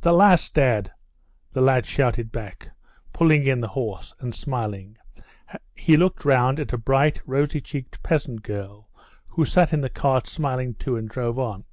[0.00, 0.92] "The last, dad!"
[1.52, 2.70] the lad shouted back,
[3.12, 4.96] pulling in the horse, and, smiling,
[5.74, 8.88] he looked round at a bright, rosy checked peasant girl
[9.26, 11.66] who sat in the cart smiling too, and drove on.